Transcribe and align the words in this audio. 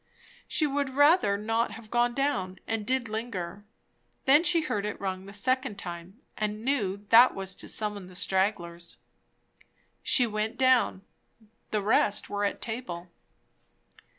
She 0.47 0.65
would 0.65 0.89
rather 0.95 1.37
not 1.37 1.73
have 1.73 1.91
gone 1.91 2.15
down, 2.15 2.57
and 2.65 2.87
did 2.87 3.07
linger; 3.07 3.65
then 4.25 4.43
she 4.43 4.61
heard 4.61 4.83
it 4.83 4.99
rung 4.99 5.27
the 5.27 5.31
second 5.31 5.77
time 5.77 6.21
and 6.35 6.65
knew 6.65 7.05
that 7.09 7.35
was 7.35 7.53
to 7.57 7.67
summon 7.67 8.07
the 8.07 8.15
stragglers. 8.15 8.97
She 10.01 10.25
went 10.25 10.57
down. 10.57 11.03
The 11.69 11.83
rest 11.83 12.31
were 12.31 12.43
at 12.45 12.63
table. 12.63 13.09